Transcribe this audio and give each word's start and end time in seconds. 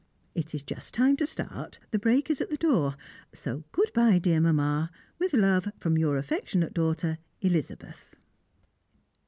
It 0.33 0.55
is 0.55 0.63
just 0.63 0.95
time 0.95 1.15
to 1.17 1.27
start, 1.27 1.77
the 1.91 1.99
brake 1.99 2.31
is 2.31 2.41
at 2.41 2.49
the 2.49 2.57
door, 2.57 2.95
so 3.33 3.65
good 3.71 3.91
bye, 3.93 4.17
dear 4.17 4.41
Mamma, 4.41 4.89
with 5.19 5.33
love 5.33 5.71
from 5.79 5.95
your 5.95 6.17
affectionate 6.17 6.73
daughter, 6.73 7.19
Elizabeth. 7.41 8.15